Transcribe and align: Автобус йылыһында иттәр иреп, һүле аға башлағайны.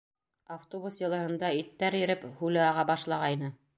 Автобус 0.53 0.97
йылыһында 1.03 1.51
иттәр 1.59 1.99
иреп, 2.01 2.25
һүле 2.41 2.65
аға 2.71 2.87
башлағайны. 2.93 3.53